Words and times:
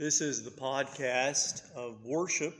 This 0.00 0.20
is 0.22 0.42
the 0.42 0.50
podcast 0.50 1.62
of 1.76 2.06
worship 2.06 2.54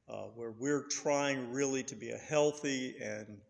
uh, 0.07 0.27
where 0.35 0.51
we're 0.51 0.83
trying 0.83 1.51
really 1.51 1.83
to 1.83 1.95
be 1.95 2.11
a 2.11 2.17
healthy 2.17 2.95
and 3.01 3.41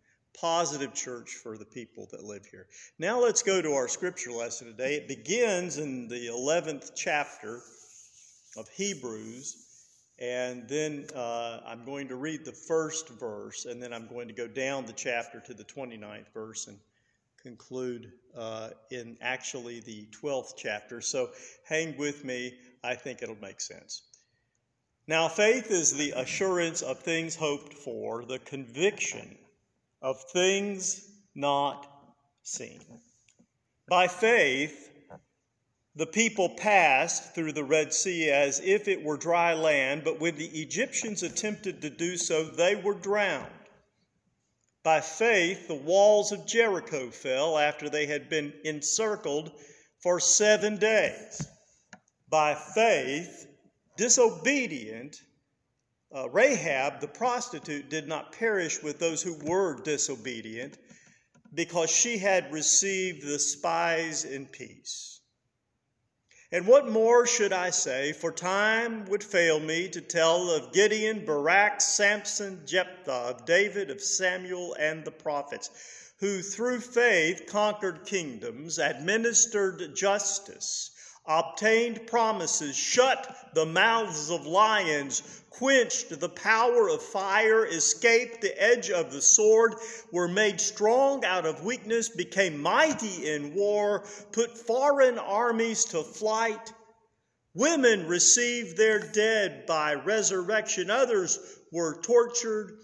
positive 0.42 0.96
church 0.96 1.36
for 1.44 1.56
the 1.56 1.66
people 1.66 2.08
that 2.12 2.24
live 2.24 2.46
here. 2.46 2.66
Now 2.98 3.22
let's 3.22 3.44
go 3.44 3.62
to 3.62 3.74
our 3.74 3.88
scripture 3.88 4.32
lesson 4.32 4.68
today. 4.68 4.96
It 4.96 5.08
begins 5.08 5.78
in 5.78 6.08
the 6.08 6.28
11th 6.28 6.92
chapter 6.96 7.62
of 8.56 8.68
Hebrews. 8.70 9.67
And 10.20 10.68
then 10.68 11.06
uh, 11.16 11.60
I'm 11.66 11.86
going 11.86 12.08
to 12.08 12.16
read 12.16 12.44
the 12.44 12.52
first 12.52 13.10
verse, 13.10 13.66
and 13.66 13.82
then 13.82 13.94
I'm 13.94 14.08
going 14.08 14.28
to 14.28 14.34
go 14.34 14.48
down 14.48 14.86
the 14.86 14.94
chapter 14.94 15.40
to 15.42 15.54
the 15.54 15.64
29th 15.64 16.34
verse 16.34 16.68
and 16.68 16.78
conclude 17.42 18.12
uh, 18.36 18.70
in 18.90 19.18
actually 19.22 19.80
the 19.82 20.08
12th 20.22 20.54
chapter. 20.58 21.02
So 21.02 21.30
hang 21.66 21.96
with 21.98 22.26
me, 22.26 22.56
I 22.84 22.96
think 22.96 23.22
it'll 23.22 23.38
make 23.42 23.62
sense. 23.62 24.02
Now, 25.08 25.30
faith 25.30 25.72
is 25.72 25.96
the 25.96 26.12
assurance 26.12 26.82
of 26.82 27.00
things 27.00 27.36
hoped 27.36 27.74
for, 27.74 28.26
the 28.26 28.40
conviction 28.40 29.38
of 30.02 30.22
things 30.34 31.10
not 31.36 31.88
seen. 32.44 32.82
By 33.88 34.08
faith, 34.08 34.87
the 35.98 36.06
people 36.06 36.50
passed 36.50 37.34
through 37.34 37.52
the 37.52 37.64
Red 37.64 37.92
Sea 37.92 38.30
as 38.30 38.60
if 38.60 38.88
it 38.88 39.04
were 39.04 39.18
dry 39.18 39.56
land, 39.56 40.04
but 40.04 40.20
when 40.20 40.36
the 40.36 40.46
Egyptians 40.46 41.24
attempted 41.24 41.82
to 41.82 41.90
do 41.90 42.18
so, 42.18 42.44
they 42.44 42.76
were 42.76 42.94
drowned. 42.94 43.52
By 44.84 45.02
faith, 45.02 45.68
the 45.68 45.74
walls 45.74 46.32
of 46.32 46.46
Jericho 46.46 47.10
fell 47.10 47.58
after 47.58 47.90
they 47.90 48.06
had 48.06 48.30
been 48.30 48.54
encircled 48.64 49.52
for 50.04 50.20
seven 50.20 50.78
days. 50.78 51.48
By 52.30 52.54
faith, 52.54 53.48
disobedient 53.98 55.20
uh, 56.16 56.30
Rahab, 56.30 57.02
the 57.02 57.08
prostitute, 57.08 57.90
did 57.90 58.08
not 58.08 58.34
perish 58.34 58.84
with 58.84 59.00
those 59.00 59.24
who 59.24 59.34
were 59.44 59.82
disobedient 59.82 60.78
because 61.56 61.90
she 61.90 62.20
had 62.20 62.54
received 62.54 63.26
the 63.26 63.40
spies 63.40 64.26
in 64.26 64.46
peace. 64.46 65.17
And 66.50 66.66
what 66.66 66.88
more 66.88 67.28
should 67.28 67.52
I 67.52 67.72
say? 67.72 68.14
For 68.14 68.32
time 68.32 69.04
would 69.08 69.24
fail 69.24 69.60
me 69.60 69.90
to 69.90 70.00
tell 70.00 70.50
of 70.50 70.72
Gideon, 70.72 71.26
Barak, 71.26 71.82
Samson, 71.82 72.62
Jephthah, 72.66 73.12
of 73.12 73.46
David, 73.46 73.90
of 73.92 74.02
Samuel, 74.02 74.74
and 74.76 75.04
the 75.04 75.12
prophets, 75.12 75.70
who 76.20 76.42
through 76.42 76.80
faith 76.80 77.48
conquered 77.48 78.06
kingdoms, 78.06 78.80
administered 78.80 79.94
justice, 79.94 80.92
obtained 81.26 82.08
promises, 82.08 82.78
shut 82.78 83.54
the 83.54 83.66
mouths 83.66 84.30
of 84.30 84.48
lions, 84.48 85.42
quenched 85.58 86.20
the 86.20 86.30
power 86.30 86.88
of 86.88 87.02
fire, 87.02 87.66
escaped 87.66 88.42
the 88.42 88.62
edge 88.62 88.92
of 88.92 89.12
the 89.12 89.22
sword, 89.22 89.74
were 90.12 90.28
made 90.28 90.62
strong 90.62 91.26
out 91.26 91.46
of 91.46 91.64
weakness, 91.64 92.10
became 92.10 92.62
mighty 92.62 93.28
in 93.28 93.56
war, 93.56 94.06
put 94.32 94.56
foreign 94.56 95.18
armies 95.18 95.86
to 95.86 96.04
flight. 96.04 96.74
Women 97.56 98.08
received 98.08 98.78
their 98.78 99.00
dead 99.00 99.66
by 99.66 99.96
resurrection. 99.96 100.92
Others 100.92 101.40
were 101.72 102.00
tortured 102.02 102.78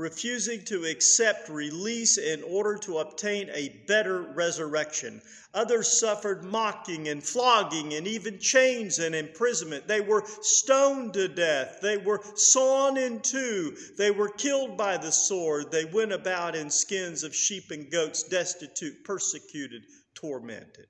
refusing 0.00 0.64
to 0.64 0.84
accept 0.86 1.50
release 1.50 2.16
in 2.16 2.42
order 2.42 2.78
to 2.78 2.98
obtain 2.98 3.50
a 3.50 3.68
better 3.86 4.22
resurrection. 4.22 5.20
Others 5.52 6.00
suffered 6.00 6.42
mocking 6.42 7.08
and 7.08 7.22
flogging 7.22 7.92
and 7.92 8.06
even 8.06 8.38
chains 8.38 8.98
and 8.98 9.14
imprisonment. 9.14 9.86
They 9.86 10.00
were 10.00 10.24
stoned 10.40 11.12
to 11.14 11.28
death. 11.28 11.80
They 11.82 11.98
were 11.98 12.22
sawn 12.34 12.96
in 12.96 13.20
two. 13.20 13.76
They 13.98 14.10
were 14.10 14.30
killed 14.30 14.76
by 14.76 14.96
the 14.96 15.12
sword. 15.12 15.70
They 15.70 15.84
went 15.84 16.12
about 16.12 16.56
in 16.56 16.70
skins 16.70 17.22
of 17.22 17.34
sheep 17.34 17.70
and 17.70 17.90
goats, 17.90 18.22
destitute, 18.22 19.04
persecuted, 19.04 19.82
tormented, 20.14 20.86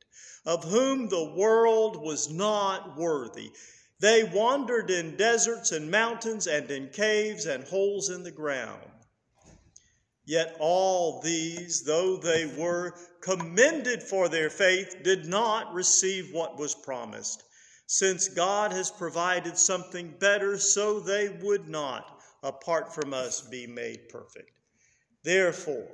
of 0.46 0.62
whom 0.64 1.08
the 1.08 1.32
world 1.36 1.96
was 2.00 2.30
not 2.30 2.96
worthy. 2.96 3.50
They 3.98 4.24
wandered 4.24 4.90
in 4.90 5.16
deserts 5.16 5.72
and 5.72 5.90
mountains 5.90 6.46
and 6.46 6.70
in 6.70 6.88
caves 6.88 7.46
and 7.46 7.64
holes 7.64 8.08
in 8.08 8.22
the 8.22 8.30
ground. 8.30 8.82
Yet 10.30 10.54
all 10.60 11.20
these, 11.22 11.82
though 11.82 12.16
they 12.16 12.46
were 12.46 12.94
commended 13.20 14.00
for 14.00 14.28
their 14.28 14.48
faith, 14.48 15.02
did 15.02 15.26
not 15.26 15.74
receive 15.74 16.32
what 16.32 16.56
was 16.56 16.72
promised. 16.72 17.42
Since 17.88 18.28
God 18.28 18.70
has 18.70 18.92
provided 18.92 19.58
something 19.58 20.14
better, 20.20 20.56
so 20.56 21.00
they 21.00 21.30
would 21.42 21.68
not, 21.68 22.22
apart 22.44 22.94
from 22.94 23.12
us, 23.12 23.40
be 23.40 23.66
made 23.66 24.08
perfect. 24.08 24.52
Therefore, 25.24 25.88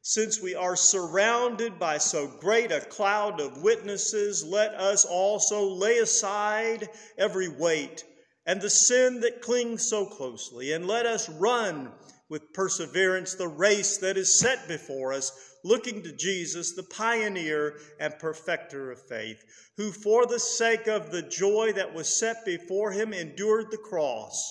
since 0.00 0.40
we 0.40 0.54
are 0.54 0.76
surrounded 0.76 1.80
by 1.80 1.98
so 1.98 2.28
great 2.28 2.70
a 2.70 2.82
cloud 2.82 3.40
of 3.40 3.64
witnesses, 3.64 4.44
let 4.44 4.74
us 4.74 5.04
also 5.04 5.68
lay 5.68 5.98
aside 5.98 6.88
every 7.18 7.48
weight 7.48 8.04
and 8.46 8.60
the 8.60 8.70
sin 8.70 9.18
that 9.22 9.42
clings 9.42 9.88
so 9.88 10.06
closely, 10.06 10.72
and 10.72 10.86
let 10.86 11.04
us 11.04 11.28
run 11.28 11.90
with 12.32 12.54
perseverance 12.54 13.34
the 13.34 13.46
race 13.46 13.98
that 13.98 14.16
is 14.16 14.40
set 14.40 14.66
before 14.66 15.12
us, 15.12 15.30
looking 15.64 16.02
to 16.02 16.16
Jesus, 16.16 16.74
the 16.74 16.82
pioneer 16.82 17.78
and 18.00 18.18
perfecter 18.18 18.90
of 18.90 19.06
faith, 19.06 19.44
who 19.76 19.92
for 19.92 20.24
the 20.24 20.40
sake 20.40 20.86
of 20.88 21.10
the 21.10 21.20
joy 21.20 21.70
that 21.74 21.92
was 21.92 22.08
set 22.08 22.42
before 22.46 22.90
him 22.90 23.12
endured 23.12 23.66
the 23.70 23.76
cross, 23.76 24.50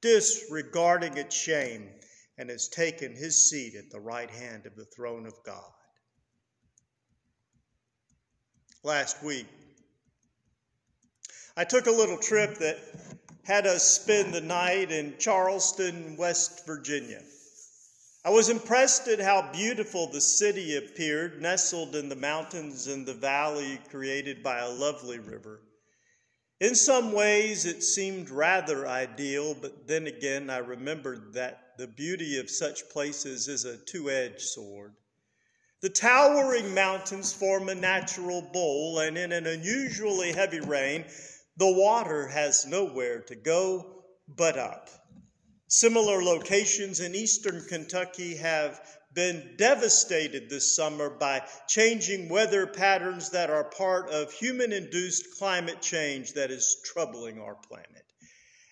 disregarding 0.00 1.18
its 1.18 1.36
shame, 1.36 1.86
and 2.38 2.48
has 2.48 2.70
taken 2.70 3.14
his 3.14 3.50
seat 3.50 3.74
at 3.76 3.90
the 3.90 4.00
right 4.00 4.30
hand 4.30 4.64
of 4.64 4.74
the 4.74 4.86
throne 4.86 5.26
of 5.26 5.34
God. 5.44 5.70
Last 8.82 9.22
week, 9.22 9.46
I 11.58 11.64
took 11.64 11.86
a 11.86 11.90
little 11.90 12.16
trip 12.16 12.56
that 12.60 12.78
had 13.44 13.66
us 13.66 13.82
spend 13.82 14.32
the 14.32 14.40
night 14.40 14.92
in 14.92 15.14
Charleston, 15.18 16.16
West 16.16 16.64
Virginia. 16.66 17.22
I 18.24 18.30
was 18.30 18.48
impressed 18.48 19.08
at 19.08 19.18
how 19.18 19.50
beautiful 19.52 20.06
the 20.06 20.20
city 20.20 20.76
appeared, 20.76 21.42
nestled 21.42 21.96
in 21.96 22.08
the 22.08 22.14
mountains 22.14 22.86
and 22.86 23.04
the 23.04 23.14
valley 23.14 23.80
created 23.90 24.44
by 24.44 24.58
a 24.58 24.70
lovely 24.70 25.18
river. 25.18 25.60
In 26.60 26.76
some 26.76 27.12
ways, 27.12 27.64
it 27.64 27.82
seemed 27.82 28.30
rather 28.30 28.86
ideal, 28.86 29.54
but 29.54 29.88
then 29.88 30.06
again, 30.06 30.48
I 30.48 30.58
remembered 30.58 31.32
that 31.32 31.76
the 31.76 31.88
beauty 31.88 32.38
of 32.38 32.48
such 32.48 32.88
places 32.90 33.48
is 33.48 33.64
a 33.64 33.78
two 33.78 34.08
edged 34.08 34.42
sword. 34.42 34.94
The 35.80 35.90
towering 35.90 36.72
mountains 36.72 37.32
form 37.32 37.68
a 37.68 37.74
natural 37.74 38.40
bowl, 38.40 39.00
and 39.00 39.18
in 39.18 39.32
an 39.32 39.48
unusually 39.48 40.30
heavy 40.30 40.60
rain, 40.60 41.04
the 41.56 41.70
water 41.70 42.26
has 42.28 42.66
nowhere 42.66 43.20
to 43.22 43.34
go 43.34 44.04
but 44.28 44.58
up. 44.58 44.88
Similar 45.68 46.22
locations 46.22 47.00
in 47.00 47.14
eastern 47.14 47.64
Kentucky 47.68 48.36
have 48.36 48.80
been 49.14 49.54
devastated 49.58 50.48
this 50.48 50.74
summer 50.74 51.10
by 51.10 51.42
changing 51.68 52.28
weather 52.28 52.66
patterns 52.66 53.30
that 53.30 53.50
are 53.50 53.64
part 53.64 54.08
of 54.10 54.32
human 54.32 54.72
induced 54.72 55.38
climate 55.38 55.82
change 55.82 56.32
that 56.32 56.50
is 56.50 56.76
troubling 56.84 57.38
our 57.38 57.56
planet. 57.68 58.04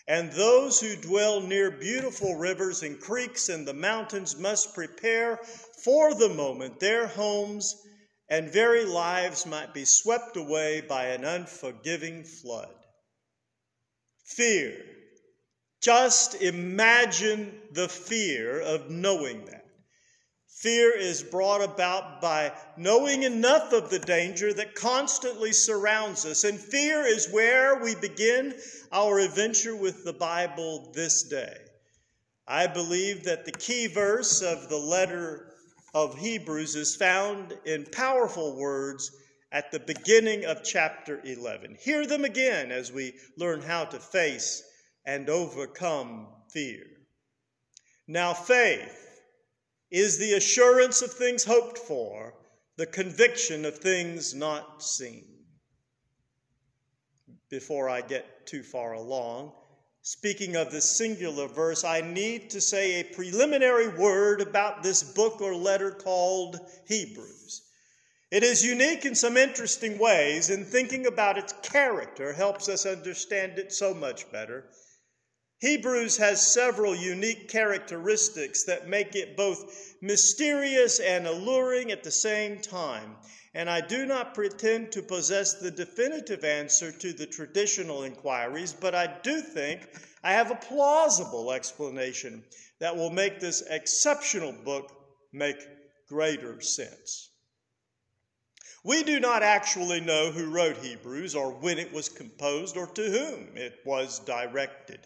And 0.08 0.32
those 0.32 0.80
who 0.80 0.96
dwell 0.96 1.40
near 1.40 1.70
beautiful 1.70 2.34
rivers 2.34 2.82
and 2.82 2.98
creeks 2.98 3.48
in 3.48 3.64
the 3.64 3.74
mountains 3.74 4.36
must 4.36 4.74
prepare 4.74 5.38
for 5.84 6.14
the 6.14 6.30
moment 6.30 6.80
their 6.80 7.06
homes 7.06 7.76
and 8.30 8.52
very 8.52 8.84
lives 8.84 9.44
might 9.44 9.74
be 9.74 9.84
swept 9.84 10.36
away 10.36 10.80
by 10.80 11.06
an 11.06 11.24
unforgiving 11.24 12.22
flood. 12.22 12.72
Fear. 14.24 14.76
Just 15.82 16.40
imagine 16.40 17.60
the 17.72 17.88
fear 17.88 18.60
of 18.60 18.88
knowing 18.88 19.44
that. 19.46 19.66
Fear 20.60 20.96
is 20.96 21.22
brought 21.22 21.62
about 21.62 22.20
by 22.20 22.52
knowing 22.76 23.22
enough 23.22 23.72
of 23.72 23.88
the 23.88 23.98
danger 23.98 24.52
that 24.52 24.74
constantly 24.74 25.52
surrounds 25.52 26.26
us. 26.26 26.44
And 26.44 26.60
fear 26.60 27.00
is 27.00 27.32
where 27.32 27.82
we 27.82 27.94
begin 27.94 28.54
our 28.92 29.18
adventure 29.18 29.74
with 29.74 30.04
the 30.04 30.12
Bible 30.12 30.92
this 30.94 31.22
day. 31.22 31.56
I 32.46 32.66
believe 32.66 33.24
that 33.24 33.46
the 33.46 33.52
key 33.52 33.86
verse 33.86 34.42
of 34.42 34.68
the 34.68 34.76
letter 34.76 35.50
of 35.94 36.18
Hebrews 36.18 36.76
is 36.76 36.96
found 36.96 37.56
in 37.64 37.86
powerful 37.86 38.56
words 38.56 39.10
at 39.52 39.72
the 39.72 39.80
beginning 39.80 40.44
of 40.44 40.62
chapter 40.62 41.20
11. 41.24 41.76
Hear 41.80 42.06
them 42.06 42.24
again 42.24 42.70
as 42.70 42.92
we 42.92 43.14
learn 43.36 43.60
how 43.60 43.84
to 43.86 43.98
face 43.98 44.62
and 45.04 45.28
overcome 45.28 46.28
fear. 46.52 46.84
Now, 48.06 48.32
faith 48.34 49.20
is 49.90 50.18
the 50.18 50.34
assurance 50.34 51.02
of 51.02 51.12
things 51.12 51.44
hoped 51.44 51.78
for, 51.78 52.34
the 52.76 52.86
conviction 52.86 53.64
of 53.64 53.78
things 53.78 54.34
not 54.34 54.82
seen. 54.82 55.26
Before 57.50 57.88
I 57.88 58.00
get 58.00 58.46
too 58.46 58.62
far 58.62 58.92
along, 58.92 59.52
Speaking 60.02 60.56
of 60.56 60.70
this 60.70 60.96
singular 60.96 61.46
verse, 61.46 61.84
I 61.84 62.00
need 62.00 62.50
to 62.50 62.60
say 62.60 63.00
a 63.00 63.04
preliminary 63.04 63.88
word 63.88 64.40
about 64.40 64.82
this 64.82 65.02
book 65.02 65.40
or 65.42 65.54
letter 65.54 65.90
called 65.90 66.58
Hebrews. 66.86 67.62
It 68.30 68.42
is 68.42 68.64
unique 68.64 69.04
in 69.04 69.14
some 69.14 69.36
interesting 69.36 69.98
ways, 69.98 70.50
and 70.50 70.66
thinking 70.66 71.06
about 71.06 71.36
its 71.36 71.52
character 71.62 72.32
helps 72.32 72.68
us 72.68 72.86
understand 72.86 73.58
it 73.58 73.72
so 73.72 73.92
much 73.92 74.30
better. 74.32 74.64
Hebrews 75.60 76.16
has 76.16 76.52
several 76.52 76.94
unique 76.94 77.48
characteristics 77.48 78.64
that 78.64 78.88
make 78.88 79.14
it 79.14 79.36
both 79.36 79.96
mysterious 80.00 81.00
and 81.00 81.26
alluring 81.26 81.92
at 81.92 82.02
the 82.02 82.10
same 82.10 82.60
time 82.60 83.16
and 83.52 83.68
I 83.68 83.80
do 83.80 84.06
not 84.06 84.34
pretend 84.34 84.92
to 84.92 85.02
possess 85.02 85.54
the 85.54 85.70
definitive 85.70 86.44
answer 86.44 86.92
to 86.92 87.12
the 87.12 87.26
traditional 87.26 88.04
inquiries, 88.04 88.72
but 88.72 88.94
I 88.94 89.18
do 89.22 89.40
think 89.40 89.88
I 90.22 90.32
have 90.32 90.50
a 90.50 90.56
plausible 90.56 91.52
explanation 91.52 92.44
that 92.78 92.96
will 92.96 93.10
make 93.10 93.40
this 93.40 93.62
exceptional 93.68 94.52
book 94.52 94.92
make 95.32 95.60
greater 96.08 96.60
sense. 96.60 97.29
We 98.82 99.02
do 99.02 99.20
not 99.20 99.42
actually 99.42 100.00
know 100.00 100.30
who 100.30 100.50
wrote 100.50 100.78
Hebrews 100.78 101.34
or 101.34 101.52
when 101.52 101.78
it 101.78 101.92
was 101.92 102.08
composed 102.08 102.78
or 102.78 102.86
to 102.86 103.02
whom 103.02 103.56
it 103.56 103.74
was 103.84 104.20
directed. 104.20 105.00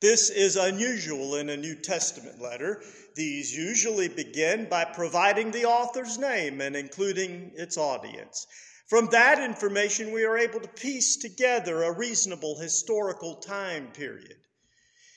This 0.00 0.28
is 0.28 0.56
unusual 0.56 1.36
in 1.36 1.48
a 1.48 1.56
New 1.56 1.76
Testament 1.76 2.40
letter. 2.40 2.82
These 3.14 3.56
usually 3.56 4.08
begin 4.08 4.68
by 4.68 4.84
providing 4.84 5.52
the 5.52 5.66
author's 5.66 6.18
name 6.18 6.60
and 6.60 6.74
including 6.74 7.52
its 7.54 7.78
audience. 7.78 8.46
From 8.88 9.06
that 9.06 9.40
information, 9.40 10.12
we 10.12 10.24
are 10.24 10.36
able 10.36 10.60
to 10.60 10.68
piece 10.68 11.16
together 11.16 11.84
a 11.84 11.96
reasonable 11.96 12.58
historical 12.58 13.36
time 13.36 13.92
period. 13.92 14.36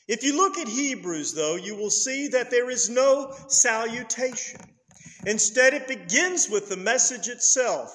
If 0.07 0.24
you 0.24 0.38
look 0.38 0.57
at 0.57 0.68
Hebrews, 0.68 1.33
though, 1.33 1.56
you 1.56 1.75
will 1.75 1.91
see 1.91 2.30
that 2.30 2.51
there 2.51 2.69
is 2.69 2.89
no 2.89 3.33
salutation. 3.47 4.59
Instead, 5.25 5.74
it 5.74 5.88
begins 5.88 6.50
with 6.50 6.69
the 6.69 6.77
message 6.77 7.27
itself. 7.27 7.94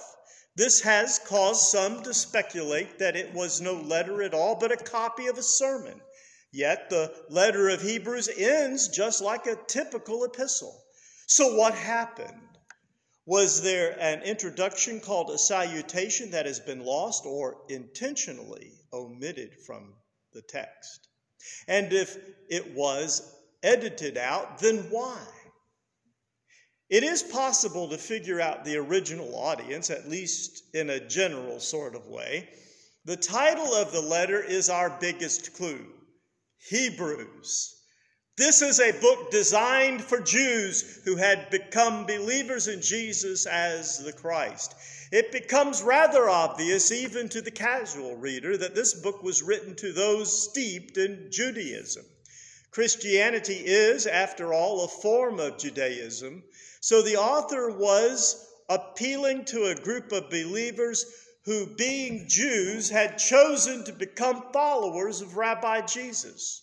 This 0.56 0.80
has 0.82 1.18
caused 1.18 1.70
some 1.70 2.02
to 2.02 2.14
speculate 2.14 2.98
that 2.98 3.16
it 3.16 3.32
was 3.32 3.60
no 3.60 3.74
letter 3.74 4.22
at 4.22 4.34
all, 4.34 4.56
but 4.56 4.72
a 4.72 4.76
copy 4.76 5.26
of 5.26 5.38
a 5.38 5.42
sermon. 5.42 6.00
Yet 6.52 6.90
the 6.90 7.12
letter 7.30 7.68
of 7.68 7.82
Hebrews 7.82 8.28
ends 8.28 8.88
just 8.88 9.20
like 9.20 9.46
a 9.46 9.58
typical 9.66 10.24
epistle. 10.24 10.84
So, 11.26 11.56
what 11.56 11.74
happened? 11.74 12.58
Was 13.26 13.62
there 13.62 13.98
an 13.98 14.22
introduction 14.22 15.00
called 15.00 15.30
a 15.30 15.38
salutation 15.38 16.30
that 16.32 16.46
has 16.46 16.60
been 16.60 16.84
lost 16.84 17.24
or 17.24 17.62
intentionally 17.68 18.72
omitted 18.92 19.56
from 19.66 19.94
the 20.32 20.42
text? 20.42 21.08
And 21.66 21.92
if 21.92 22.16
it 22.48 22.74
was 22.74 23.34
edited 23.62 24.18
out, 24.18 24.58
then 24.58 24.86
why? 24.90 25.26
It 26.90 27.02
is 27.02 27.22
possible 27.22 27.88
to 27.88 27.98
figure 27.98 28.40
out 28.40 28.64
the 28.64 28.76
original 28.76 29.34
audience, 29.34 29.90
at 29.90 30.08
least 30.08 30.62
in 30.74 30.90
a 30.90 31.06
general 31.06 31.58
sort 31.60 31.94
of 31.94 32.06
way. 32.06 32.48
The 33.06 33.16
title 33.16 33.74
of 33.74 33.92
the 33.92 34.02
letter 34.02 34.42
is 34.42 34.68
our 34.68 34.90
biggest 35.00 35.54
clue 35.54 35.86
Hebrews. 36.68 37.74
This 38.36 38.62
is 38.62 38.80
a 38.80 38.98
book 39.00 39.30
designed 39.30 40.02
for 40.02 40.20
Jews 40.20 41.00
who 41.04 41.16
had 41.16 41.50
become 41.50 42.04
believers 42.04 42.66
in 42.66 42.82
Jesus 42.82 43.46
as 43.46 43.98
the 43.98 44.12
Christ. 44.12 44.74
It 45.12 45.30
becomes 45.30 45.82
rather 45.82 46.28
obvious, 46.28 46.90
even 46.90 47.28
to 47.28 47.40
the 47.40 47.52
casual 47.52 48.16
reader, 48.16 48.56
that 48.56 48.74
this 48.74 48.94
book 48.94 49.22
was 49.22 49.42
written 49.42 49.76
to 49.76 49.92
those 49.92 50.50
steeped 50.50 50.96
in 50.96 51.28
Judaism. 51.30 52.04
Christianity 52.72 53.62
is, 53.64 54.06
after 54.06 54.52
all, 54.52 54.82
a 54.82 54.88
form 54.88 55.38
of 55.38 55.58
Judaism. 55.58 56.42
So 56.84 57.00
the 57.00 57.16
author 57.16 57.70
was 57.70 58.46
appealing 58.68 59.46
to 59.46 59.68
a 59.68 59.74
group 59.74 60.12
of 60.12 60.28
believers 60.28 61.06
who, 61.46 61.64
being 61.64 62.26
Jews, 62.28 62.90
had 62.90 63.16
chosen 63.16 63.84
to 63.84 63.92
become 63.94 64.52
followers 64.52 65.22
of 65.22 65.38
Rabbi 65.38 65.86
Jesus. 65.86 66.60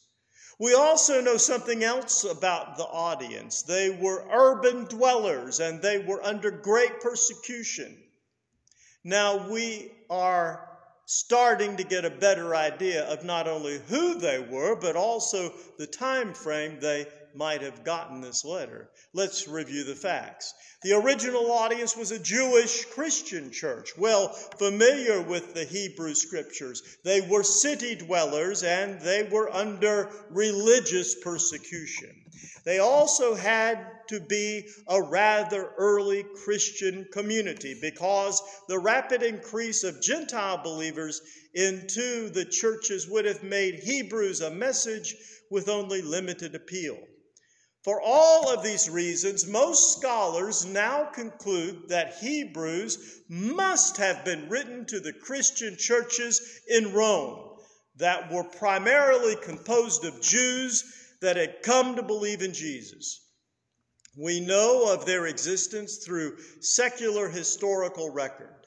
We 0.59 0.75
also 0.75 1.21
know 1.21 1.37
something 1.37 1.83
else 1.83 2.23
about 2.23 2.77
the 2.77 2.83
audience. 2.83 3.63
They 3.63 3.89
were 3.89 4.27
urban 4.31 4.85
dwellers 4.85 5.59
and 5.59 5.81
they 5.81 5.97
were 5.97 6.23
under 6.23 6.51
great 6.51 7.01
persecution. 7.01 7.97
Now 9.03 9.49
we 9.49 9.91
are 10.07 10.69
starting 11.07 11.77
to 11.77 11.83
get 11.83 12.05
a 12.05 12.11
better 12.11 12.55
idea 12.55 13.05
of 13.05 13.25
not 13.25 13.47
only 13.47 13.79
who 13.87 14.19
they 14.19 14.37
were, 14.37 14.75
but 14.75 14.95
also 14.95 15.51
the 15.79 15.87
time 15.87 16.35
frame 16.35 16.79
they 16.79 17.07
might 17.35 17.61
have 17.61 17.83
gotten 17.83 18.21
this 18.21 18.43
letter. 18.45 18.89
Let's 19.13 19.47
review 19.47 19.83
the 19.83 19.95
facts. 19.95 20.53
The 20.83 20.93
original 20.93 21.51
audience 21.51 21.95
was 21.95 22.11
a 22.11 22.19
Jewish 22.19 22.85
Christian 22.85 23.51
church, 23.51 23.97
well 23.97 24.29
familiar 24.29 25.21
with 25.21 25.53
the 25.53 25.65
Hebrew 25.65 26.15
scriptures. 26.15 26.81
They 27.03 27.21
were 27.21 27.43
city 27.43 27.95
dwellers 27.95 28.63
and 28.63 28.99
they 29.01 29.23
were 29.23 29.53
under 29.53 30.09
religious 30.29 31.15
persecution. 31.15 32.15
They 32.63 32.79
also 32.79 33.35
had 33.35 34.07
to 34.09 34.19
be 34.19 34.69
a 34.87 35.01
rather 35.01 35.71
early 35.77 36.23
Christian 36.43 37.07
community 37.11 37.77
because 37.79 38.41
the 38.67 38.79
rapid 38.79 39.23
increase 39.23 39.83
of 39.83 40.01
Gentile 40.01 40.57
believers 40.57 41.21
into 41.53 42.29
the 42.29 42.45
churches 42.45 43.07
would 43.07 43.25
have 43.25 43.43
made 43.43 43.75
Hebrews 43.75 44.41
a 44.41 44.51
message 44.51 45.15
with 45.49 45.69
only 45.69 46.01
limited 46.01 46.55
appeal. 46.55 46.97
For 47.83 47.99
all 47.99 48.49
of 48.49 48.63
these 48.63 48.89
reasons, 48.89 49.47
most 49.47 49.97
scholars 49.97 50.65
now 50.65 51.05
conclude 51.05 51.89
that 51.89 52.17
Hebrews 52.19 53.23
must 53.27 53.97
have 53.97 54.23
been 54.23 54.49
written 54.49 54.85
to 54.85 54.99
the 54.99 55.13
Christian 55.13 55.77
churches 55.77 56.61
in 56.67 56.93
Rome 56.93 57.57
that 57.95 58.31
were 58.31 58.43
primarily 58.43 59.35
composed 59.35 60.05
of 60.05 60.21
Jews 60.21 60.83
that 61.21 61.37
had 61.37 61.63
come 61.63 61.95
to 61.95 62.03
believe 62.03 62.41
in 62.41 62.53
Jesus. 62.53 63.19
We 64.17 64.39
know 64.41 64.93
of 64.93 65.05
their 65.05 65.25
existence 65.25 65.97
through 65.97 66.37
secular 66.59 67.29
historical 67.29 68.11
record. 68.11 68.60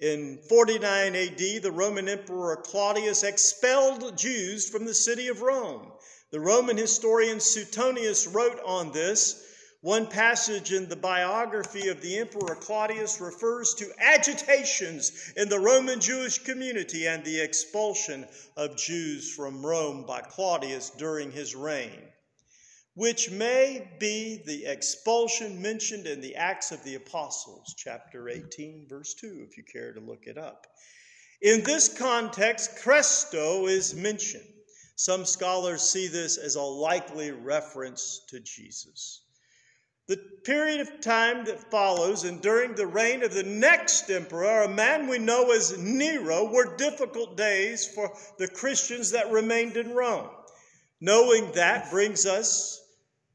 In 0.00 0.38
49 0.48 1.16
AD, 1.16 1.38
the 1.38 1.72
Roman 1.72 2.08
Emperor 2.08 2.54
Claudius 2.54 3.24
expelled 3.24 4.16
Jews 4.16 4.68
from 4.68 4.84
the 4.84 4.94
city 4.94 5.26
of 5.26 5.42
Rome. 5.42 5.90
The 6.30 6.38
Roman 6.38 6.76
historian 6.76 7.40
Suetonius 7.40 8.28
wrote 8.28 8.60
on 8.64 8.92
this. 8.92 9.44
One 9.80 10.06
passage 10.06 10.72
in 10.72 10.88
the 10.88 10.94
biography 10.94 11.88
of 11.88 12.00
the 12.00 12.16
Emperor 12.18 12.54
Claudius 12.54 13.20
refers 13.20 13.74
to 13.74 13.90
agitations 13.98 15.32
in 15.36 15.48
the 15.48 15.58
Roman 15.58 15.98
Jewish 15.98 16.38
community 16.38 17.08
and 17.08 17.24
the 17.24 17.40
expulsion 17.40 18.24
of 18.56 18.76
Jews 18.76 19.34
from 19.34 19.66
Rome 19.66 20.04
by 20.06 20.20
Claudius 20.20 20.90
during 20.90 21.32
his 21.32 21.56
reign 21.56 22.08
which 22.98 23.30
may 23.30 23.88
be 24.00 24.42
the 24.44 24.66
expulsion 24.66 25.62
mentioned 25.62 26.04
in 26.08 26.20
the 26.20 26.34
Acts 26.34 26.72
of 26.72 26.82
the 26.82 26.96
Apostles, 26.96 27.72
chapter 27.76 28.28
18, 28.28 28.86
verse 28.88 29.14
2, 29.14 29.46
if 29.48 29.56
you 29.56 29.62
care 29.62 29.92
to 29.92 30.00
look 30.00 30.26
it 30.26 30.36
up. 30.36 30.66
In 31.40 31.62
this 31.62 31.96
context, 31.96 32.76
Chresto 32.82 33.68
is 33.68 33.94
mentioned. 33.94 34.48
Some 34.96 35.24
scholars 35.24 35.82
see 35.82 36.08
this 36.08 36.38
as 36.38 36.56
a 36.56 36.60
likely 36.60 37.30
reference 37.30 38.22
to 38.30 38.40
Jesus. 38.40 39.20
The 40.08 40.16
period 40.42 40.80
of 40.80 41.00
time 41.00 41.44
that 41.44 41.70
follows, 41.70 42.24
and 42.24 42.42
during 42.42 42.74
the 42.74 42.88
reign 42.88 43.22
of 43.22 43.32
the 43.32 43.44
next 43.44 44.10
emperor, 44.10 44.62
a 44.62 44.68
man 44.68 45.06
we 45.06 45.20
know 45.20 45.52
as 45.52 45.78
Nero, 45.78 46.50
were 46.50 46.74
difficult 46.76 47.36
days 47.36 47.86
for 47.86 48.12
the 48.38 48.48
Christians 48.48 49.12
that 49.12 49.30
remained 49.30 49.76
in 49.76 49.94
Rome. 49.94 50.30
Knowing 51.00 51.52
that 51.52 51.92
brings 51.92 52.26
us 52.26 52.86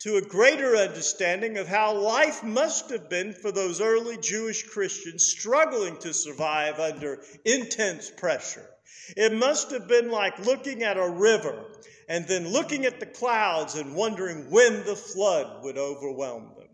to 0.03 0.17
a 0.17 0.21
greater 0.21 0.75
understanding 0.75 1.57
of 1.57 1.65
how 1.65 1.97
life 1.97 2.43
must 2.43 2.89
have 2.89 3.09
been 3.09 3.31
for 3.31 3.53
those 3.53 3.79
early 3.79 4.17
Jewish 4.17 4.63
Christians 4.63 5.23
struggling 5.23 5.95
to 5.99 6.13
survive 6.13 6.77
under 6.77 7.21
intense 7.45 8.11
pressure. 8.11 8.69
It 9.15 9.33
must 9.33 9.71
have 9.71 9.87
been 9.87 10.11
like 10.11 10.45
looking 10.45 10.83
at 10.83 10.97
a 10.97 11.09
river 11.09 11.63
and 12.09 12.27
then 12.27 12.49
looking 12.49 12.85
at 12.85 12.99
the 12.99 13.05
clouds 13.05 13.75
and 13.75 13.95
wondering 13.95 14.51
when 14.51 14.83
the 14.83 14.97
flood 14.97 15.63
would 15.63 15.77
overwhelm 15.77 16.51
them. 16.57 16.67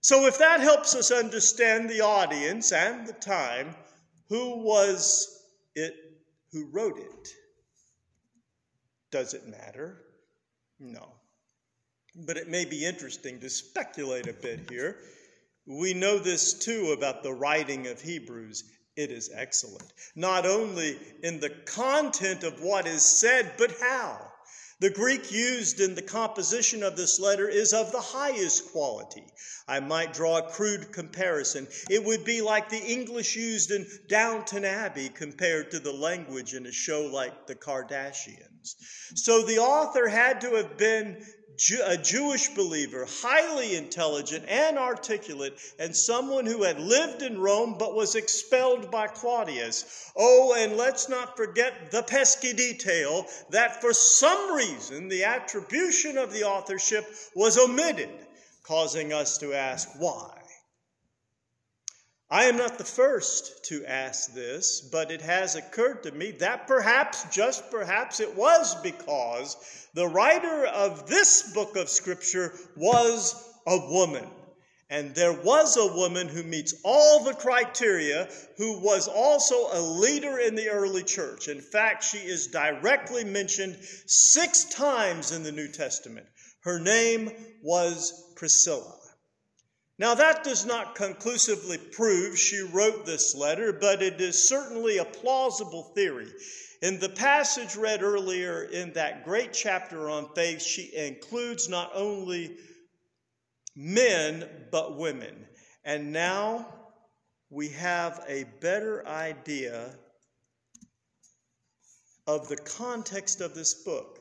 So, 0.00 0.26
if 0.26 0.38
that 0.38 0.60
helps 0.60 0.94
us 0.94 1.10
understand 1.10 1.90
the 1.90 2.00
audience 2.00 2.72
and 2.72 3.06
the 3.06 3.12
time, 3.12 3.74
who 4.30 4.62
was 4.62 5.44
it 5.74 5.94
who 6.52 6.70
wrote 6.72 6.98
it? 6.98 7.28
Does 9.10 9.34
it 9.34 9.46
matter? 9.46 10.00
No 10.80 11.15
but 12.24 12.36
it 12.36 12.48
may 12.48 12.64
be 12.64 12.84
interesting 12.84 13.40
to 13.40 13.50
speculate 13.50 14.26
a 14.26 14.32
bit 14.32 14.70
here. 14.70 14.96
We 15.66 15.94
know 15.94 16.18
this 16.18 16.54
too 16.54 16.94
about 16.96 17.22
the 17.22 17.32
writing 17.32 17.88
of 17.88 18.00
Hebrews. 18.00 18.64
It 18.96 19.10
is 19.10 19.30
excellent, 19.34 19.92
not 20.14 20.46
only 20.46 20.98
in 21.22 21.40
the 21.40 21.50
content 21.50 22.44
of 22.44 22.62
what 22.62 22.86
is 22.86 23.04
said, 23.04 23.52
but 23.58 23.74
how. 23.80 24.32
The 24.78 24.90
Greek 24.90 25.32
used 25.32 25.80
in 25.80 25.94
the 25.94 26.02
composition 26.02 26.82
of 26.82 26.96
this 26.96 27.18
letter 27.18 27.48
is 27.48 27.72
of 27.72 27.92
the 27.92 28.00
highest 28.00 28.72
quality. 28.72 29.24
I 29.66 29.80
might 29.80 30.12
draw 30.12 30.38
a 30.38 30.50
crude 30.50 30.92
comparison. 30.92 31.66
It 31.88 32.04
would 32.04 32.24
be 32.24 32.42
like 32.42 32.68
the 32.68 32.84
English 32.84 33.36
used 33.36 33.70
in 33.70 33.86
Downton 34.06 34.66
Abbey 34.66 35.08
compared 35.08 35.70
to 35.70 35.78
the 35.78 35.92
language 35.92 36.52
in 36.52 36.66
a 36.66 36.72
show 36.72 37.06
like 37.06 37.46
The 37.46 37.54
Kardashians. 37.54 38.76
So 39.14 39.42
the 39.42 39.58
author 39.58 40.08
had 40.08 40.42
to 40.42 40.56
have 40.56 40.76
been 40.76 41.24
a 41.84 41.96
Jewish 41.96 42.48
believer, 42.48 43.06
highly 43.22 43.76
intelligent 43.76 44.44
and 44.48 44.78
articulate, 44.78 45.58
and 45.78 45.94
someone 45.94 46.46
who 46.46 46.62
had 46.62 46.78
lived 46.78 47.22
in 47.22 47.40
Rome 47.40 47.76
but 47.78 47.94
was 47.94 48.14
expelled 48.14 48.90
by 48.90 49.06
Claudius. 49.06 50.10
Oh, 50.16 50.54
and 50.56 50.76
let's 50.76 51.08
not 51.08 51.36
forget 51.36 51.90
the 51.90 52.02
pesky 52.02 52.52
detail 52.52 53.26
that 53.50 53.80
for 53.80 53.92
some 53.92 54.54
reason 54.54 55.08
the 55.08 55.24
attribution 55.24 56.18
of 56.18 56.32
the 56.32 56.44
authorship 56.44 57.06
was 57.34 57.58
omitted, 57.58 58.10
causing 58.62 59.12
us 59.12 59.38
to 59.38 59.54
ask 59.54 59.88
why. 59.98 60.45
I 62.28 62.46
am 62.46 62.56
not 62.56 62.76
the 62.76 62.84
first 62.84 63.64
to 63.66 63.84
ask 63.84 64.34
this, 64.34 64.80
but 64.80 65.12
it 65.12 65.20
has 65.20 65.54
occurred 65.54 66.02
to 66.02 66.10
me 66.10 66.32
that 66.32 66.66
perhaps, 66.66 67.24
just 67.32 67.70
perhaps, 67.70 68.18
it 68.18 68.34
was 68.34 68.74
because 68.82 69.56
the 69.94 70.08
writer 70.08 70.66
of 70.66 71.06
this 71.06 71.52
book 71.54 71.76
of 71.76 71.88
Scripture 71.88 72.52
was 72.76 73.48
a 73.64 73.78
woman. 73.92 74.28
And 74.90 75.14
there 75.14 75.32
was 75.32 75.76
a 75.76 75.94
woman 75.94 76.26
who 76.26 76.42
meets 76.42 76.74
all 76.84 77.22
the 77.22 77.34
criteria, 77.34 78.28
who 78.56 78.80
was 78.80 79.06
also 79.06 79.68
a 79.72 79.80
leader 79.80 80.38
in 80.38 80.56
the 80.56 80.68
early 80.68 81.04
church. 81.04 81.46
In 81.46 81.60
fact, 81.60 82.02
she 82.02 82.18
is 82.18 82.48
directly 82.48 83.22
mentioned 83.22 83.76
six 84.06 84.64
times 84.64 85.30
in 85.30 85.44
the 85.44 85.52
New 85.52 85.68
Testament. 85.68 86.26
Her 86.62 86.80
name 86.80 87.30
was 87.62 88.32
Priscilla. 88.34 88.95
Now, 89.98 90.14
that 90.14 90.44
does 90.44 90.66
not 90.66 90.94
conclusively 90.94 91.78
prove 91.78 92.38
she 92.38 92.60
wrote 92.60 93.06
this 93.06 93.34
letter, 93.34 93.72
but 93.72 94.02
it 94.02 94.20
is 94.20 94.46
certainly 94.46 94.98
a 94.98 95.06
plausible 95.06 95.84
theory. 95.94 96.30
In 96.82 96.98
the 96.98 97.08
passage 97.08 97.76
read 97.76 98.02
earlier 98.02 98.64
in 98.64 98.92
that 98.92 99.24
great 99.24 99.54
chapter 99.54 100.10
on 100.10 100.28
faith, 100.34 100.60
she 100.60 100.94
includes 100.94 101.70
not 101.70 101.90
only 101.94 102.58
men, 103.74 104.46
but 104.70 104.98
women. 104.98 105.46
And 105.84 106.12
now 106.12 106.66
we 107.48 107.70
have 107.70 108.22
a 108.28 108.44
better 108.60 109.06
idea 109.06 109.94
of 112.26 112.48
the 112.48 112.56
context 112.56 113.40
of 113.40 113.54
this 113.54 113.72
book. 113.72 114.18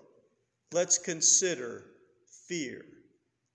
Let's 0.71 0.97
consider 0.97 1.83
fear 2.47 2.85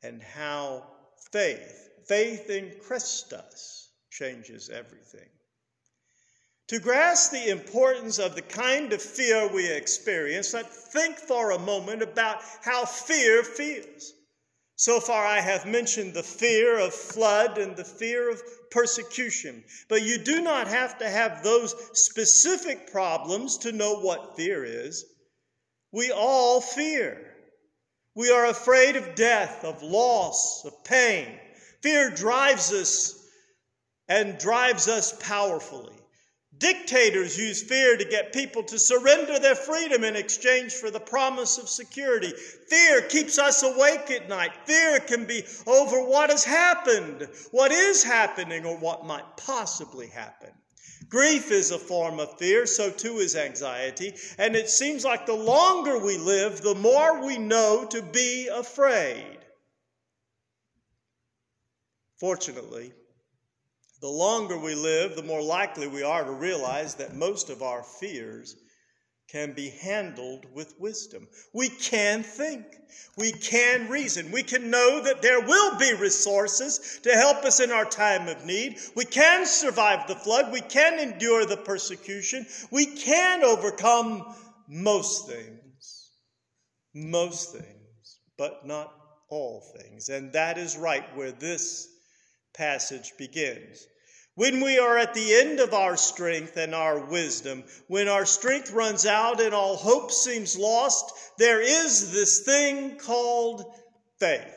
and 0.02 0.22
how 0.22 0.86
faith 1.32 1.89
faith 2.10 2.50
in 2.50 2.72
Christus 2.82 3.92
changes 4.10 4.68
everything. 4.68 5.28
To 6.66 6.80
grasp 6.80 7.30
the 7.30 7.50
importance 7.50 8.18
of 8.18 8.34
the 8.34 8.42
kind 8.42 8.92
of 8.92 9.00
fear 9.00 9.46
we 9.46 9.70
experience, 9.70 10.52
let's 10.52 10.88
think 10.92 11.18
for 11.18 11.52
a 11.52 11.58
moment 11.60 12.02
about 12.02 12.38
how 12.64 12.84
fear 12.84 13.44
feels. 13.44 14.12
So 14.74 14.98
far, 14.98 15.24
I 15.24 15.40
have 15.40 15.66
mentioned 15.66 16.14
the 16.14 16.24
fear 16.24 16.80
of 16.80 16.92
flood 16.92 17.58
and 17.58 17.76
the 17.76 17.84
fear 17.84 18.28
of 18.28 18.42
persecution, 18.72 19.62
but 19.88 20.02
you 20.02 20.18
do 20.18 20.40
not 20.40 20.66
have 20.66 20.98
to 20.98 21.08
have 21.08 21.44
those 21.44 21.76
specific 21.92 22.90
problems 22.90 23.56
to 23.58 23.70
know 23.70 24.00
what 24.00 24.36
fear 24.36 24.64
is. 24.64 25.04
We 25.92 26.10
all 26.10 26.60
fear. 26.60 27.36
We 28.16 28.32
are 28.32 28.46
afraid 28.46 28.96
of 28.96 29.14
death, 29.14 29.64
of 29.64 29.80
loss, 29.84 30.64
of 30.64 30.82
pain. 30.82 31.38
Fear 31.82 32.10
drives 32.10 32.72
us 32.72 33.14
and 34.08 34.38
drives 34.38 34.88
us 34.88 35.12
powerfully. 35.20 35.94
Dictators 36.58 37.38
use 37.38 37.62
fear 37.62 37.96
to 37.96 38.04
get 38.04 38.34
people 38.34 38.62
to 38.64 38.78
surrender 38.78 39.38
their 39.38 39.54
freedom 39.54 40.04
in 40.04 40.14
exchange 40.14 40.74
for 40.74 40.90
the 40.90 41.00
promise 41.00 41.56
of 41.56 41.70
security. 41.70 42.32
Fear 42.68 43.02
keeps 43.02 43.38
us 43.38 43.62
awake 43.62 44.10
at 44.10 44.28
night. 44.28 44.50
Fear 44.66 45.00
can 45.00 45.24
be 45.24 45.42
over 45.66 46.04
what 46.04 46.28
has 46.28 46.44
happened, 46.44 47.26
what 47.50 47.72
is 47.72 48.02
happening, 48.02 48.66
or 48.66 48.76
what 48.76 49.06
might 49.06 49.38
possibly 49.38 50.08
happen. 50.08 50.50
Grief 51.08 51.50
is 51.50 51.70
a 51.70 51.78
form 51.78 52.20
of 52.20 52.38
fear, 52.38 52.66
so 52.66 52.90
too 52.90 53.18
is 53.18 53.36
anxiety. 53.36 54.14
And 54.36 54.54
it 54.54 54.68
seems 54.68 55.04
like 55.04 55.24
the 55.24 55.34
longer 55.34 55.98
we 55.98 56.18
live, 56.18 56.60
the 56.60 56.74
more 56.74 57.24
we 57.24 57.38
know 57.38 57.86
to 57.86 58.02
be 58.02 58.48
afraid. 58.48 59.39
Fortunately, 62.20 62.92
the 64.02 64.08
longer 64.08 64.58
we 64.58 64.74
live, 64.74 65.16
the 65.16 65.22
more 65.22 65.42
likely 65.42 65.88
we 65.88 66.02
are 66.02 66.22
to 66.22 66.32
realize 66.32 66.96
that 66.96 67.16
most 67.16 67.48
of 67.48 67.62
our 67.62 67.82
fears 67.82 68.56
can 69.30 69.54
be 69.54 69.70
handled 69.70 70.44
with 70.52 70.78
wisdom. 70.78 71.26
We 71.54 71.70
can 71.70 72.22
think. 72.22 72.66
We 73.16 73.32
can 73.32 73.88
reason. 73.88 74.32
We 74.32 74.42
can 74.42 74.70
know 74.70 75.00
that 75.02 75.22
there 75.22 75.40
will 75.40 75.78
be 75.78 75.94
resources 75.94 77.00
to 77.04 77.12
help 77.12 77.38
us 77.44 77.60
in 77.60 77.70
our 77.70 77.86
time 77.86 78.28
of 78.28 78.44
need. 78.44 78.78
We 78.94 79.06
can 79.06 79.46
survive 79.46 80.06
the 80.06 80.16
flood. 80.16 80.52
We 80.52 80.60
can 80.60 80.98
endure 80.98 81.46
the 81.46 81.56
persecution. 81.56 82.44
We 82.70 82.84
can 82.84 83.44
overcome 83.44 84.34
most 84.68 85.26
things. 85.26 86.10
Most 86.92 87.52
things, 87.52 88.18
but 88.36 88.66
not 88.66 88.92
all 89.30 89.62
things. 89.78 90.10
And 90.10 90.32
that 90.32 90.58
is 90.58 90.76
right 90.76 91.04
where 91.16 91.32
this 91.32 91.88
passage 92.54 93.12
begins. 93.18 93.86
When 94.34 94.60
we 94.60 94.78
are 94.78 94.96
at 94.96 95.12
the 95.12 95.34
end 95.34 95.60
of 95.60 95.74
our 95.74 95.96
strength 95.96 96.56
and 96.56 96.74
our 96.74 96.98
wisdom, 96.98 97.64
when 97.88 98.08
our 98.08 98.24
strength 98.24 98.70
runs 98.70 99.04
out 99.04 99.40
and 99.40 99.52
all 99.52 99.76
hope 99.76 100.10
seems 100.12 100.56
lost, 100.56 101.12
there 101.36 101.60
is 101.60 102.12
this 102.12 102.40
thing 102.40 102.96
called 102.96 103.64
faith. 104.18 104.56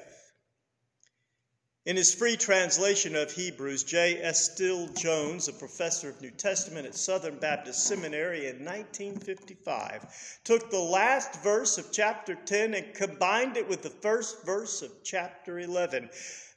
In 1.86 1.98
his 1.98 2.16
free 2.16 2.38
translation 2.38 3.14
of 3.14 3.34
Hebrews, 3.34 3.84
J. 3.84 4.22
Estill 4.22 4.88
Jones, 4.94 5.50
a 5.50 5.54
professor 5.54 6.08
of 6.08 6.22
New 6.22 6.32
Testament 6.32 6.86
at 6.88 6.96
Southern 6.96 7.38
Baptist 7.40 7.86
Seminary 7.86 8.48
in 8.48 8.64
1955, 8.64 10.40
took 10.46 10.72
the 10.72 10.80
last 10.80 11.44
verse 11.44 11.78
of 11.78 11.92
chapter 11.92 12.36
10 12.36 12.74
and 12.74 12.94
combined 12.94 13.58
it 13.58 13.68
with 13.68 13.82
the 13.82 13.90
first 13.90 14.46
verse 14.46 14.82
of 14.82 14.92
chapter 15.04 15.60
11. 15.60 16.10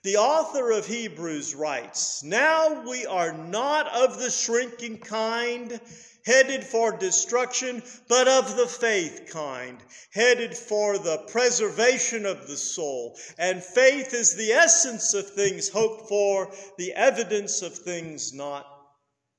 The 0.06 0.18
author 0.18 0.70
of 0.70 0.86
Hebrews 0.86 1.56
writes, 1.56 2.22
Now 2.22 2.88
we 2.88 3.06
are 3.06 3.32
not 3.32 3.88
of 3.88 4.20
the 4.20 4.30
shrinking 4.30 4.98
kind 4.98 5.80
headed 6.24 6.62
for 6.62 6.96
destruction, 6.96 7.82
but 8.06 8.28
of 8.28 8.56
the 8.56 8.68
faith 8.68 9.28
kind, 9.28 9.76
headed 10.12 10.56
for 10.56 10.96
the 10.96 11.24
preservation 11.26 12.24
of 12.24 12.46
the 12.46 12.56
soul. 12.56 13.18
And 13.36 13.60
faith 13.60 14.14
is 14.14 14.36
the 14.36 14.52
essence 14.52 15.12
of 15.12 15.28
things 15.28 15.70
hoped 15.70 16.08
for, 16.08 16.52
the 16.78 16.92
evidence 16.92 17.62
of 17.62 17.74
things 17.74 18.32
not 18.32 18.64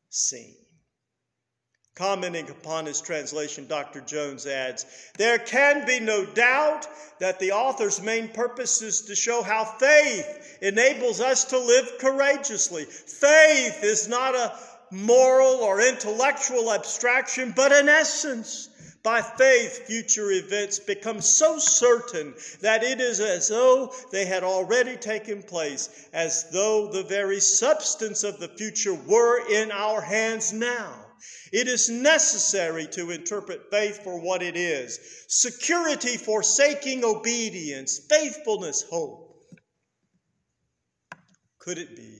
seen. 0.09 0.66
Commenting 1.97 2.47
upon 2.51 2.85
his 2.85 3.01
translation, 3.01 3.65
Dr. 3.65 4.01
Jones 4.01 4.45
adds, 4.45 4.85
There 5.17 5.39
can 5.39 5.83
be 5.87 5.99
no 5.99 6.27
doubt 6.27 6.87
that 7.17 7.39
the 7.39 7.53
author's 7.53 7.99
main 8.03 8.27
purpose 8.27 8.83
is 8.83 9.01
to 9.01 9.15
show 9.15 9.41
how 9.41 9.65
faith 9.65 10.59
enables 10.61 11.19
us 11.21 11.45
to 11.45 11.57
live 11.57 11.93
courageously. 11.97 12.85
Faith 12.85 13.83
is 13.83 14.07
not 14.07 14.35
a 14.35 14.53
moral 14.91 15.55
or 15.55 15.81
intellectual 15.81 16.71
abstraction, 16.71 17.51
but 17.55 17.71
an 17.71 17.89
essence. 17.89 18.69
By 19.01 19.23
faith, 19.23 19.87
future 19.87 20.29
events 20.29 20.77
become 20.77 21.19
so 21.19 21.57
certain 21.57 22.35
that 22.61 22.83
it 22.83 23.01
is 23.01 23.19
as 23.19 23.47
though 23.47 23.91
they 24.11 24.25
had 24.25 24.43
already 24.43 24.97
taken 24.97 25.41
place, 25.41 26.07
as 26.13 26.51
though 26.51 26.91
the 26.91 27.05
very 27.05 27.39
substance 27.39 28.23
of 28.23 28.39
the 28.39 28.49
future 28.49 28.93
were 28.93 29.49
in 29.49 29.71
our 29.71 29.99
hands 29.99 30.53
now. 30.53 31.06
It 31.51 31.67
is 31.67 31.89
necessary 31.89 32.87
to 32.91 33.11
interpret 33.11 33.69
faith 33.71 34.03
for 34.03 34.19
what 34.19 34.41
it 34.43 34.55
is 34.55 34.99
security 35.27 36.17
forsaking 36.17 37.03
obedience, 37.03 37.99
faithfulness, 38.09 38.83
hope. 38.89 39.23
Could 41.59 41.77
it 41.77 41.95
be 41.95 42.19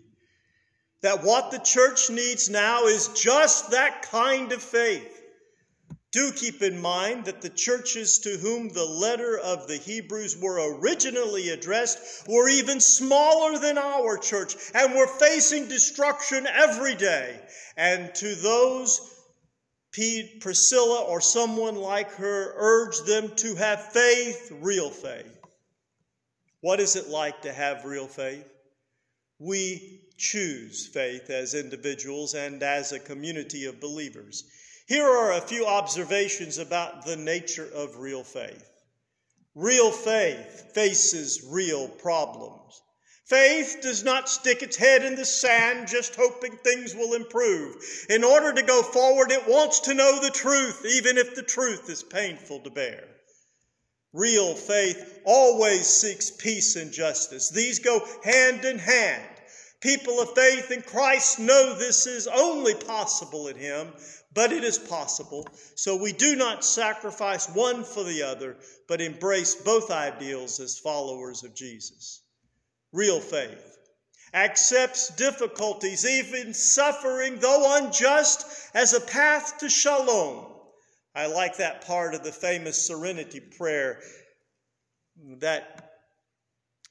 that 1.02 1.24
what 1.24 1.52
the 1.52 1.60
church 1.60 2.10
needs 2.10 2.50
now 2.50 2.86
is 2.86 3.08
just 3.10 3.72
that 3.72 4.02
kind 4.02 4.52
of 4.52 4.62
faith. 4.62 5.17
Do 6.12 6.32
keep 6.32 6.62
in 6.62 6.80
mind 6.80 7.26
that 7.26 7.42
the 7.42 7.50
churches 7.50 8.20
to 8.20 8.38
whom 8.38 8.70
the 8.70 8.86
letter 8.86 9.38
of 9.38 9.68
the 9.68 9.78
Hebrews 9.78 10.38
were 10.38 10.78
originally 10.78 11.50
addressed 11.50 12.28
were 12.28 12.48
even 12.48 12.80
smaller 12.80 13.60
than 13.60 13.78
our 13.78 14.18
church 14.18 14.56
and 14.74 14.96
were 14.96 15.08
facing 15.08 15.68
destruction 15.68 16.48
every 16.48 16.96
day. 16.96 17.40
And 17.76 18.16
to 18.16 18.36
those, 18.36 19.02
Priscilla 20.40 21.04
or 21.04 21.20
someone 21.20 21.76
like 21.76 22.12
her 22.12 22.54
urged 22.56 23.06
them 23.06 23.36
to 23.38 23.56
have 23.56 23.92
faith, 23.92 24.52
real 24.62 24.90
faith. 24.90 25.38
What 26.62 26.80
is 26.80 26.96
it 26.96 27.10
like 27.10 27.42
to 27.42 27.54
have 27.54 27.84
real 27.84 28.08
faith? 28.08 28.48
We 29.40 30.02
choose 30.18 30.88
faith 30.88 31.30
as 31.30 31.54
individuals 31.54 32.34
and 32.34 32.64
as 32.64 32.92
a 32.92 33.00
community 33.00 33.66
of 33.66 33.80
believers. 33.80 34.44
Here 34.88 35.06
are 35.06 35.34
a 35.34 35.42
few 35.42 35.66
observations 35.66 36.58
about 36.58 37.06
the 37.06 37.18
nature 37.18 37.70
of 37.76 38.00
real 38.00 38.24
faith. 38.24 38.72
Real 39.54 39.92
faith 39.92 40.72
faces 40.74 41.46
real 41.50 41.90
problems. 41.90 42.82
Faith 43.26 43.80
does 43.82 44.06
not 44.06 44.30
stick 44.30 44.64
its 44.64 44.78
head 44.78 45.04
in 45.04 45.16
the 45.16 45.26
sand 45.26 45.90
just 45.90 46.16
hoping 46.16 46.56
things 46.56 46.96
will 46.96 47.16
improve. 47.16 47.76
In 48.10 48.24
order 48.24 48.54
to 48.54 48.64
go 48.64 48.82
forward, 48.82 49.30
it 49.30 49.46
wants 49.46 49.82
to 49.82 49.94
know 49.94 50.22
the 50.22 50.30
truth, 50.30 50.86
even 50.86 51.18
if 51.18 51.36
the 51.36 51.44
truth 51.44 51.90
is 51.90 52.04
painful 52.04 52.62
to 52.62 52.70
bear. 52.70 53.04
Real 54.14 54.56
faith 54.56 55.20
always 55.26 55.86
seeks 55.86 56.32
peace 56.32 56.78
and 56.78 56.94
justice. 56.94 57.50
These 57.50 57.80
go 57.80 58.08
hand 58.24 58.64
in 58.64 58.80
hand. 58.80 59.37
People 59.80 60.20
of 60.20 60.34
faith 60.34 60.72
in 60.72 60.82
Christ 60.82 61.40
know 61.40 61.76
this 61.76 62.08
is 62.08 62.28
only 62.28 62.74
possible 62.74 63.48
in 63.48 63.56
Him, 63.56 63.94
but 64.34 64.52
it 64.52 64.64
is 64.64 64.80
possible. 64.80 65.48
So 65.76 65.96
we 65.96 66.14
do 66.14 66.36
not 66.36 66.66
sacrifice 66.66 67.48
one 67.50 67.84
for 67.84 68.04
the 68.04 68.24
other, 68.24 68.58
but 68.88 69.02
embrace 69.02 69.56
both 69.56 69.92
ideals 69.92 70.60
as 70.60 70.80
followers 70.80 71.44
of 71.44 71.56
Jesus. 71.56 72.24
Real 72.92 73.20
faith 73.20 73.78
accepts 74.34 75.10
difficulties, 75.16 76.06
even 76.06 76.54
suffering, 76.54 77.40
though 77.40 77.78
unjust, 77.78 78.46
as 78.74 78.94
a 78.94 79.02
path 79.02 79.58
to 79.60 79.70
shalom. 79.70 80.46
I 81.16 81.28
like 81.28 81.58
that 81.58 81.86
part 81.86 82.14
of 82.14 82.24
the 82.24 82.32
famous 82.32 82.86
serenity 82.86 83.40
prayer 83.40 84.00
that 85.40 85.77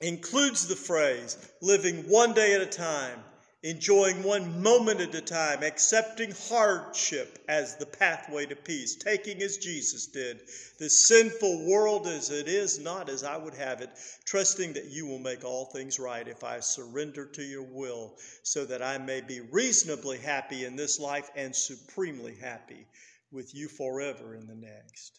includes 0.01 0.69
the 0.69 0.77
phrase 0.77 1.37
living 1.63 2.09
one 2.09 2.35
day 2.35 2.55
at 2.55 2.61
a 2.61 2.67
time, 2.67 3.19
enjoying 3.63 4.23
one 4.23 4.63
moment 4.63 5.01
at 5.01 5.15
a 5.15 5.21
time, 5.21 5.63
accepting 5.63 6.31
hardship 6.49 7.39
as 7.49 7.77
the 7.77 7.87
pathway 7.87 8.47
to 8.47 8.55
peace, 8.55 8.95
taking 8.97 9.43
as 9.43 9.57
Jesus 9.57 10.07
did 10.07 10.41
the 10.79 10.91
sinful 10.91 11.67
world 11.67 12.07
as 12.07 12.31
it 12.31 12.47
is, 12.47 12.79
not 12.79 13.09
as 13.09 13.25
I 13.25 13.37
would 13.37 13.55
have 13.55 13.81
it, 13.81 13.91
trusting 14.27 14.75
that 14.75 14.91
you 14.91 15.07
will 15.07 15.19
make 15.19 15.45
all 15.45 15.65
things 15.65 15.99
right 15.99 16.29
if 16.29 16.45
I 16.45 16.61
surrender 16.61 17.25
to 17.27 17.43
your 17.43 17.63
will, 17.63 18.19
so 18.43 18.67
that 18.67 18.83
I 18.83 18.99
may 18.99 19.23
be 19.23 19.41
reasonably 19.41 20.19
happy 20.19 20.65
in 20.65 20.77
this 20.77 21.01
life 21.01 21.31
and 21.35 21.57
supremely 21.57 22.37
happy 22.37 22.87
with 23.33 23.55
you 23.55 23.69
forever 23.69 24.35
in 24.35 24.47
the 24.47 24.55
next. 24.55 25.19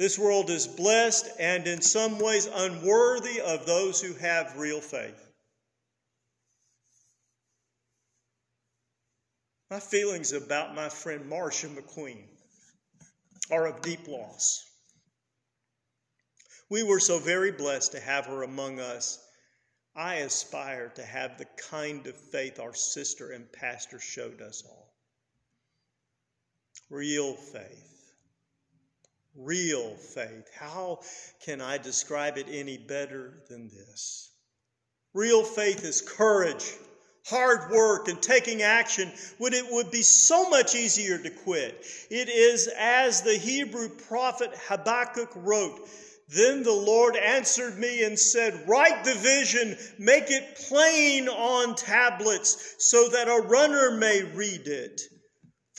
This 0.00 0.18
world 0.18 0.48
is 0.48 0.66
blessed 0.66 1.28
and 1.38 1.66
in 1.66 1.82
some 1.82 2.18
ways 2.18 2.48
unworthy 2.50 3.38
of 3.38 3.66
those 3.66 4.00
who 4.00 4.14
have 4.14 4.56
real 4.56 4.80
faith. 4.80 5.30
My 9.70 9.78
feelings 9.78 10.32
about 10.32 10.74
my 10.74 10.88
friend 10.88 11.28
Marcia 11.28 11.66
McQueen 11.66 12.24
are 13.50 13.66
of 13.66 13.82
deep 13.82 14.08
loss. 14.08 14.64
We 16.70 16.82
were 16.82 16.98
so 16.98 17.18
very 17.18 17.52
blessed 17.52 17.92
to 17.92 18.00
have 18.00 18.24
her 18.24 18.42
among 18.42 18.80
us. 18.80 19.22
I 19.94 20.14
aspire 20.14 20.88
to 20.94 21.04
have 21.04 21.36
the 21.36 21.48
kind 21.68 22.06
of 22.06 22.16
faith 22.16 22.58
our 22.58 22.72
sister 22.72 23.32
and 23.32 23.52
pastor 23.52 24.00
showed 24.00 24.40
us 24.40 24.62
all. 24.66 24.94
Real 26.88 27.34
faith 27.34 27.89
real 29.36 29.94
faith. 29.94 30.48
How 30.54 31.00
can 31.44 31.60
I 31.60 31.78
describe 31.78 32.38
it 32.38 32.46
any 32.50 32.78
better 32.78 33.42
than 33.48 33.68
this? 33.68 34.30
Real 35.12 35.42
faith 35.42 35.84
is 35.84 36.02
courage, 36.02 36.72
hard 37.26 37.70
work, 37.70 38.08
and 38.08 38.22
taking 38.22 38.62
action 38.62 39.10
when 39.38 39.52
it 39.52 39.64
would 39.70 39.90
be 39.90 40.02
so 40.02 40.48
much 40.48 40.74
easier 40.74 41.18
to 41.18 41.30
quit. 41.30 41.84
It 42.10 42.28
is 42.28 42.68
as 42.78 43.22
the 43.22 43.36
Hebrew 43.36 43.88
prophet 43.88 44.50
Habakkuk 44.68 45.30
wrote, 45.34 45.88
then 46.28 46.62
the 46.62 46.72
Lord 46.72 47.16
answered 47.16 47.76
me 47.76 48.04
and 48.04 48.16
said, 48.16 48.68
Write 48.68 49.04
the 49.04 49.16
vision, 49.16 49.76
make 49.98 50.30
it 50.30 50.56
plain 50.68 51.28
on 51.28 51.74
tablets, 51.74 52.76
so 52.78 53.08
that 53.08 53.26
a 53.26 53.42
runner 53.48 53.90
may 53.90 54.22
read 54.22 54.68
it. 54.68 55.02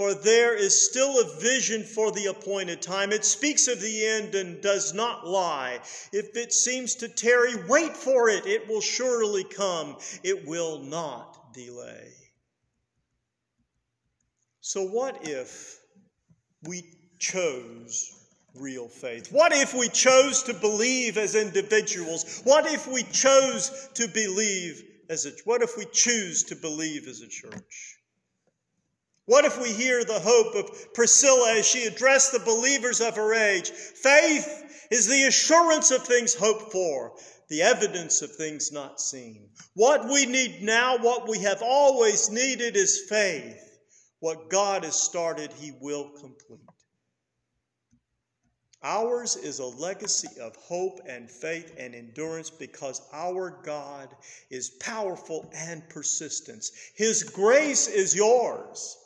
For 0.02 0.16
there 0.16 0.56
is 0.56 0.90
still 0.90 1.22
a 1.22 1.40
vision 1.40 1.84
for 1.84 2.12
the 2.12 2.26
appointed 2.26 2.82
time. 2.82 3.12
It 3.12 3.24
speaks 3.24 3.68
of 3.68 3.80
the 3.80 4.04
end 4.08 4.34
and 4.34 4.60
does 4.60 4.96
not 4.96 5.28
lie. 5.28 5.80
If 6.12 6.36
it 6.36 6.52
seems 6.52 6.96
to 6.96 7.08
tarry, 7.08 7.54
wait 7.68 7.96
for 7.96 8.28
it. 8.28 8.48
It 8.48 8.68
will 8.68 8.82
surely 8.82 9.44
come. 9.44 9.98
It 10.24 10.48
will 10.48 10.80
not 10.80 11.54
delay. 11.54 12.14
So, 14.62 14.84
what 14.88 15.20
if 15.28 15.80
we 16.64 16.84
chose 17.20 18.28
real 18.56 18.88
faith? 18.88 19.32
What 19.32 19.54
if 19.54 19.76
we 19.76 19.88
chose 19.88 20.42
to 20.46 20.56
believe 20.56 21.20
as 21.20 21.36
individuals? 21.36 22.42
What 22.44 22.66
if 22.66 22.88
we 22.88 23.04
chose 23.04 23.90
to 23.94 24.08
believe 24.08 24.82
as 25.12 25.28
a 25.28 25.32
what 25.46 25.62
if 25.62 25.78
we 25.78 25.86
choose 25.94 26.42
to 26.46 26.56
believe 26.56 27.08
as 27.08 27.22
a 27.22 27.28
church? 27.28 28.01
What 29.26 29.46
if 29.46 29.62
we 29.62 29.72
hear 29.72 30.04
the 30.04 30.20
hope 30.20 30.56
of 30.56 30.94
Priscilla 30.94 31.56
as 31.58 31.66
she 31.66 31.86
addressed 31.86 32.32
the 32.32 32.40
believers 32.40 33.02
of 33.02 33.16
her 33.16 33.34
age? 33.34 33.70
Faith 33.70 34.88
is 34.90 35.08
the 35.08 35.24
assurance 35.24 35.92
of 35.92 36.04
things 36.04 36.34
hoped 36.34 36.72
for, 36.72 37.14
the 37.50 37.62
evidence 37.62 38.22
of 38.22 38.36
things 38.36 38.72
not 38.72 39.00
seen. 39.00 39.50
What 39.74 40.06
we 40.06 40.26
need 40.26 40.64
now, 40.64 40.98
what 40.98 41.30
we 41.30 41.40
have 41.40 41.62
always 41.62 42.30
needed, 42.30 42.76
is 42.76 43.06
faith. 43.08 43.62
What 44.20 44.50
God 44.50 44.84
has 44.84 44.96
started, 44.96 45.54
He 45.54 45.72
will 45.80 46.10
complete. 46.10 46.60
Ours 48.84 49.36
is 49.36 49.60
a 49.60 49.66
legacy 49.66 50.40
of 50.42 50.56
hope 50.56 51.00
and 51.08 51.30
faith 51.30 51.76
and 51.78 51.94
endurance 51.94 52.50
because 52.50 53.02
our 53.14 53.62
God 53.64 54.10
is 54.50 54.72
powerful 54.72 55.50
and 55.56 55.88
persistent. 55.90 56.66
His 56.96 57.22
grace 57.22 57.88
is 57.88 58.16
yours. 58.16 58.98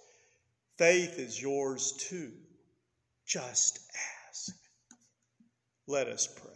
Faith 0.77 1.19
is 1.19 1.41
yours 1.41 1.93
too. 2.09 2.31
Just 3.25 3.79
ask. 4.29 4.51
Let 5.88 6.07
us 6.07 6.27
pray. 6.27 6.51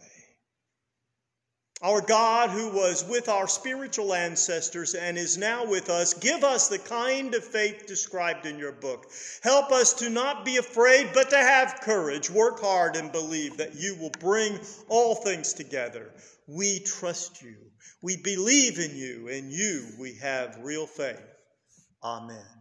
Our 1.82 2.02
God, 2.02 2.50
who 2.50 2.68
was 2.68 3.06
with 3.08 3.30
our 3.30 3.48
spiritual 3.48 4.12
ancestors 4.12 4.94
and 4.94 5.16
is 5.16 5.38
now 5.38 5.64
with 5.64 5.88
us, 5.88 6.12
give 6.12 6.44
us 6.44 6.68
the 6.68 6.78
kind 6.78 7.34
of 7.34 7.42
faith 7.42 7.86
described 7.86 8.44
in 8.44 8.58
your 8.58 8.72
book. 8.72 9.10
Help 9.42 9.72
us 9.72 9.94
to 9.94 10.10
not 10.10 10.44
be 10.44 10.58
afraid, 10.58 11.08
but 11.14 11.30
to 11.30 11.38
have 11.38 11.80
courage. 11.80 12.28
Work 12.28 12.60
hard 12.60 12.96
and 12.96 13.10
believe 13.10 13.56
that 13.56 13.76
you 13.76 13.96
will 13.98 14.10
bring 14.10 14.60
all 14.88 15.14
things 15.14 15.54
together. 15.54 16.12
We 16.46 16.80
trust 16.80 17.40
you. 17.40 17.56
We 18.02 18.18
believe 18.18 18.78
in 18.78 18.94
you. 18.94 19.28
In 19.28 19.50
you 19.50 19.86
we 19.98 20.16
have 20.16 20.58
real 20.62 20.86
faith. 20.86 21.22
Amen. 22.04 22.59